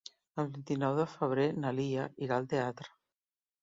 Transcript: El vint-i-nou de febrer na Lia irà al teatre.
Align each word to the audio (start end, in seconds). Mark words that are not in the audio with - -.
El 0.43 0.47
vint-i-nou 0.55 0.95
de 1.01 1.05
febrer 1.13 1.47
na 1.61 1.77
Lia 1.83 2.09
irà 2.29 2.43
al 2.43 2.53
teatre. 2.57 2.95